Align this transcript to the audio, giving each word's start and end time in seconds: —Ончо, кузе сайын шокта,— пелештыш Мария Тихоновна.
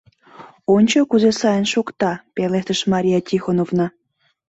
—Ончо, 0.75 0.99
кузе 1.09 1.31
сайын 1.39 1.65
шокта,— 1.73 2.11
пелештыш 2.35 2.79
Мария 2.91 3.19
Тихоновна. 3.27 3.87